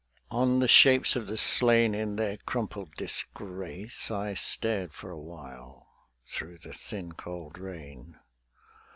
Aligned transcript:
On 0.31 0.57
the 0.57 0.67
shapes 0.67 1.15
of 1.15 1.27
the 1.27 1.37
slain 1.37 1.93
in 1.93 2.15
their 2.15 2.35
crumpled 2.37 2.95
disgrace 2.95 4.09
I 4.09 4.33
stared 4.33 4.93
for 4.95 5.11
a 5.11 5.19
while 5.19 5.91
through 6.27 6.57
the 6.57 6.73
thin 6.73 7.11
cold 7.11 7.59
rain.... 7.59 8.17